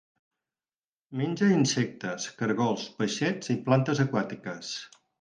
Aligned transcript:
Menja 1.19 1.51
insectes, 1.57 2.27
caragols, 2.41 2.89
peixets 3.03 3.55
i 3.57 3.61
plantes 3.71 4.07
aquàtiques. 4.09 4.77